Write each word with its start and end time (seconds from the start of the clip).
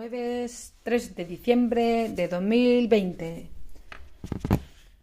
Jueves 0.00 0.72
3 0.84 1.14
de 1.14 1.24
diciembre 1.26 2.08
de 2.08 2.26
2020. 2.26 3.50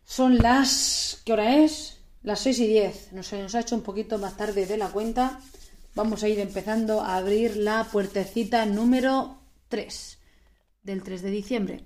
Son 0.03 0.39
las... 0.39 1.21
¿Qué 1.23 1.33
hora 1.33 1.57
es? 1.57 1.99
Las 2.23 2.39
6 2.39 2.59
y 2.61 2.67
10. 2.67 3.13
Nos, 3.13 3.31
nos 3.31 3.53
ha 3.53 3.59
hecho 3.59 3.75
un 3.75 3.83
poquito 3.83 4.17
más 4.17 4.35
tarde 4.35 4.65
de 4.65 4.75
la 4.75 4.87
cuenta. 4.87 5.39
Vamos 5.93 6.23
a 6.23 6.29
ir 6.29 6.39
empezando 6.39 7.01
a 7.01 7.15
abrir 7.17 7.57
la 7.57 7.83
puertecita 7.83 8.65
número 8.65 9.37
3 9.69 10.17
del 10.81 11.03
3 11.03 11.21
de 11.21 11.29
diciembre. 11.29 11.83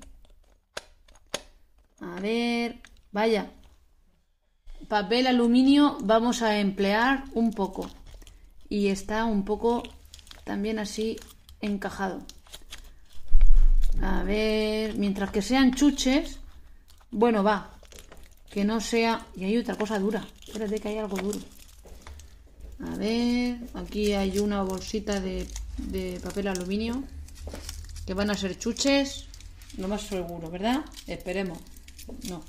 A 2.00 2.18
ver... 2.22 2.80
Vaya. 3.12 3.52
Papel 4.88 5.28
aluminio 5.28 5.98
vamos 6.00 6.42
a 6.42 6.60
emplear 6.60 7.26
un 7.34 7.52
poco. 7.52 7.90
Y 8.70 8.88
está 8.88 9.26
un 9.26 9.44
poco 9.44 9.84
también 10.46 10.80
así 10.80 11.18
encajado. 11.60 12.22
A 14.02 14.24
ver, 14.24 14.96
mientras 14.96 15.32
que 15.32 15.42
sean 15.42 15.74
chuches, 15.76 16.40
bueno, 17.12 17.44
va. 17.44 17.70
Que 18.50 18.64
no 18.64 18.82
sea... 18.82 19.28
Y 19.36 19.46
hay 19.46 19.58
otra 19.58 19.76
cosa 19.76 20.00
dura. 20.00 20.28
Espérate 20.46 20.80
que 20.80 20.90
hay 20.90 20.98
algo 20.98 21.18
duro. 21.18 21.40
A 22.84 22.96
ver, 22.96 23.60
aquí 23.76 24.14
hay 24.14 24.40
una 24.40 24.64
bolsita 24.64 25.20
de, 25.20 25.48
de 25.78 26.20
papel 26.24 26.48
aluminio. 26.48 27.04
Que 28.06 28.14
van 28.14 28.32
a 28.32 28.36
ser 28.36 28.58
chuches. 28.58 29.28
Lo 29.78 29.88
más 29.88 30.02
seguro, 30.02 30.50
¿verdad? 30.50 30.84
Esperemos. 31.08 31.60
No. 32.28 32.44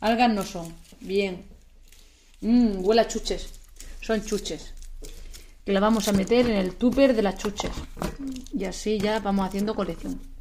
Algas 0.00 0.32
no 0.32 0.44
son. 0.44 0.74
Bien. 1.00 1.44
Mmm, 2.40 2.84
huele 2.84 3.02
a 3.02 3.08
chuches. 3.08 3.50
Son 4.00 4.24
chuches. 4.24 4.72
Que 5.64 5.72
la 5.72 5.80
vamos 5.80 6.08
a 6.08 6.12
meter 6.12 6.48
en 6.48 6.56
el 6.56 6.76
tupper 6.76 7.14
de 7.14 7.22
las 7.22 7.36
chuches. 7.36 7.72
Y 8.56 8.64
así 8.64 8.98
ya 8.98 9.20
vamos 9.20 9.46
haciendo 9.46 9.74
colección. 9.74 10.37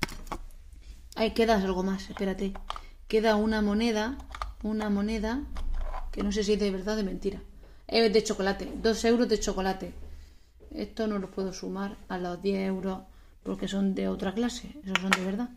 Ahí 1.17 1.31
queda 1.31 1.55
algo 1.55 1.81
más, 1.81 2.11
espérate. 2.11 2.53
Queda 3.07 3.37
una 3.37 3.63
moneda, 3.63 4.19
una 4.61 4.91
moneda, 4.91 5.41
que 6.11 6.21
no 6.21 6.31
sé 6.31 6.43
si 6.43 6.53
es 6.53 6.59
de 6.59 6.69
verdad 6.69 6.93
o 6.93 6.97
de 6.97 7.03
mentira. 7.03 7.41
Es 7.87 8.13
de 8.13 8.23
chocolate, 8.23 8.71
dos 8.83 9.03
euros 9.03 9.27
de 9.27 9.39
chocolate. 9.39 9.93
Esto 10.69 11.07
no 11.07 11.17
lo 11.17 11.31
puedo 11.31 11.51
sumar 11.53 11.97
a 12.07 12.19
los 12.19 12.39
10 12.43 12.67
euros 12.67 12.99
porque 13.41 13.67
son 13.67 13.95
de 13.95 14.07
otra 14.07 14.35
clase, 14.35 14.75
esos 14.83 14.99
son 15.01 15.09
de 15.09 15.25
verdad. 15.25 15.49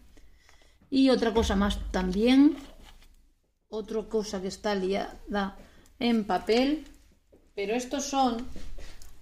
Y 0.88 1.11
otra 1.11 1.34
cosa 1.34 1.56
más 1.56 1.78
también, 1.91 2.56
otra 3.69 4.03
cosa 4.05 4.41
que 4.41 4.48
está 4.48 4.75
liada 4.75 5.58
en 5.98 6.25
papel, 6.25 6.86
pero 7.55 7.75
estos 7.75 8.06
son, 8.06 8.47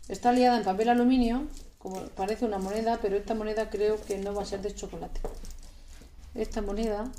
está 0.07 0.31
liada 0.31 0.59
en 0.59 0.65
papel 0.65 0.89
aluminio, 0.89 1.49
como 1.79 2.01
parece 2.11 2.45
una 2.45 2.59
moneda, 2.59 3.01
pero 3.03 3.17
esta 3.17 3.35
moneda 3.35 3.71
creo 3.71 4.01
que 4.01 4.19
no 4.19 4.33
va 4.35 4.43
a 4.43 4.47
ser 4.47 4.63
de 4.63 4.73
chocolate 4.73 5.21
esta 6.35 6.63
moneda 6.63 7.11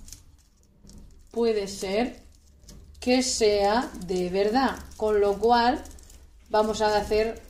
puede 1.32 1.68
ser 1.68 2.22
que 3.00 3.24
sea 3.24 3.90
de 4.06 4.30
verdad, 4.30 4.78
con 4.98 5.20
lo 5.20 5.38
cual 5.38 5.82
vamos 6.50 6.82
a 6.82 6.98
hacer 6.98 7.42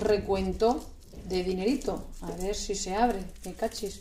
recuento 0.00 0.88
de 1.28 1.42
dinerito. 1.42 2.06
A 2.22 2.30
ver 2.32 2.54
si 2.54 2.74
se 2.74 2.94
abre, 2.94 3.24
me 3.44 3.54
cachis. 3.54 4.00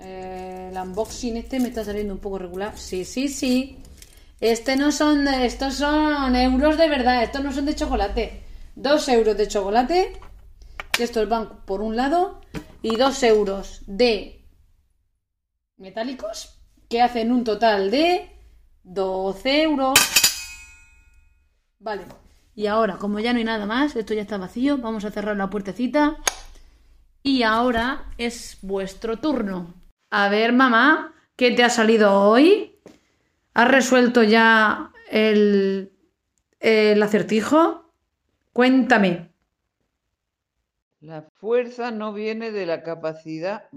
Eh, 0.00 0.68
el 0.70 0.78
unboxing 0.78 1.36
este 1.38 1.58
me 1.58 1.68
está 1.68 1.84
saliendo 1.84 2.14
un 2.14 2.20
poco 2.20 2.38
regular. 2.38 2.78
Sí, 2.78 3.04
sí, 3.04 3.28
sí. 3.28 3.78
Este 4.40 4.76
no 4.76 4.92
son, 4.92 5.26
estos 5.26 5.74
son 5.74 6.36
euros 6.36 6.78
de 6.78 6.88
verdad, 6.88 7.22
estos 7.22 7.42
no 7.42 7.52
son 7.52 7.64
de 7.64 7.74
chocolate. 7.74 8.42
Dos 8.76 9.08
euros 9.08 9.36
de 9.36 9.48
chocolate, 9.48 10.12
que 10.92 11.02
estos 11.02 11.28
van 11.28 11.64
por 11.64 11.80
un 11.80 11.96
lado, 11.96 12.40
y 12.80 12.94
dos 12.94 13.22
euros 13.24 13.80
de 13.86 14.37
metálicos 15.78 16.60
que 16.88 17.00
hacen 17.00 17.32
un 17.32 17.44
total 17.44 17.90
de 17.90 18.30
12 18.82 19.62
euros. 19.62 19.98
Vale. 21.78 22.04
Y 22.54 22.66
ahora, 22.66 22.96
como 22.96 23.20
ya 23.20 23.32
no 23.32 23.38
hay 23.38 23.44
nada 23.44 23.66
más, 23.66 23.94
esto 23.94 24.14
ya 24.14 24.22
está 24.22 24.36
vacío, 24.36 24.78
vamos 24.78 25.04
a 25.04 25.10
cerrar 25.10 25.36
la 25.36 25.48
puertecita. 25.48 26.16
Y 27.22 27.42
ahora 27.42 28.12
es 28.18 28.58
vuestro 28.62 29.18
turno. 29.18 29.74
A 30.10 30.28
ver, 30.28 30.52
mamá, 30.52 31.14
¿qué 31.36 31.52
te 31.52 31.62
ha 31.62 31.70
salido 31.70 32.20
hoy? 32.20 32.80
¿Has 33.54 33.68
resuelto 33.68 34.22
ya 34.22 34.92
el, 35.10 35.92
acertijo? 37.02 37.92
Cuéntame. 38.52 39.30
La 41.00 41.22
fuerza 41.22 41.90
no 41.90 42.12
viene 42.12 42.50
de 42.50 42.66
la 42.66 42.82
capacidad, 42.82 43.68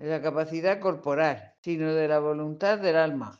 de 0.00 0.08
la 0.08 0.22
capacidad 0.22 0.80
corporal, 0.80 1.52
sino 1.60 1.92
de 1.92 2.08
la 2.08 2.18
voluntad 2.18 2.78
del 2.78 2.96
alma. 2.96 3.38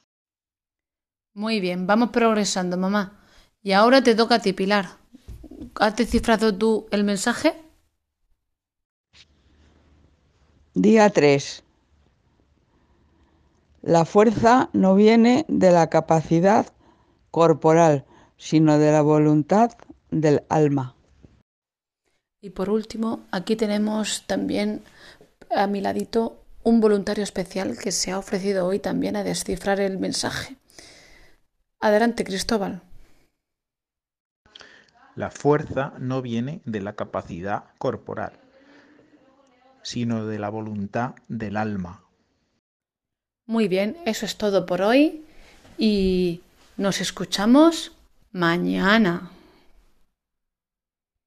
Muy 1.33 1.59
bien, 1.59 1.87
vamos 1.87 2.11
progresando, 2.11 2.77
mamá. 2.77 3.19
Y 3.63 3.73
ahora 3.73 4.03
te 4.03 4.15
toca 4.15 4.37
a 4.37 4.39
ti, 4.41 4.53
Pilar. 4.53 4.87
¿Has 5.77 5.97
descifrado 5.97 6.55
tú 6.55 6.87
el 6.91 7.03
mensaje? 7.05 7.55
Día 10.75 11.09
3. 11.09 11.65
La 13.81 14.05
fuerza 14.05 14.69
no 14.75 14.95
viene 14.95 15.47
de 15.49 15.71
la 15.71 15.89
capacidad 15.89 16.67
corporal, 17.31 18.05
sino 18.37 18.79
de 18.79 18.93
la 18.93 19.01
voluntad 19.01 19.73
del 20.11 20.43
alma. 20.51 20.95
Y 22.43 22.51
por 22.51 22.69
último, 22.69 23.21
aquí 23.31 23.57
tenemos 23.57 24.27
también 24.27 24.83
a 25.55 25.67
mi 25.67 25.81
ladito 25.81 26.40
un 26.63 26.81
voluntario 26.81 27.25
especial 27.25 27.77
que 27.79 27.93
se 27.93 28.11
ha 28.11 28.19
ofrecido 28.19 28.67
hoy 28.67 28.79
también 28.79 29.17
a 29.17 29.25
descifrar 29.25 29.81
el 29.81 29.99
mensaje. 29.99 30.57
Adelante, 31.81 32.25
Cristóbal. 32.25 32.83
La 35.17 35.31
fuerza 35.31 35.95
no 35.99 36.23
viene 36.23 36.61
de 36.65 36.81
la 36.81 36.95
capacidad 36.95 37.65
corporal, 37.79 38.33
sino 39.83 40.27
de 40.27 40.39
la 40.39 40.51
voluntad 40.51 41.15
del 41.29 41.57
alma. 41.57 42.05
Muy 43.47 43.67
bien, 43.67 43.97
eso 44.07 44.27
es 44.27 44.37
todo 44.37 44.67
por 44.67 44.83
hoy 44.83 45.25
y 45.77 46.43
nos 46.77 47.01
escuchamos 47.01 47.93
mañana. 48.33 49.31